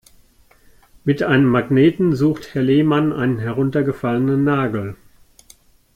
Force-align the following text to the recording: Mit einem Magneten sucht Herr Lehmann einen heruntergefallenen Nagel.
Mit 1.03 1.21
einem 1.21 1.45
Magneten 1.47 2.15
sucht 2.15 2.55
Herr 2.55 2.63
Lehmann 2.63 3.13
einen 3.13 3.37
heruntergefallenen 3.37 4.43
Nagel. 4.43 4.95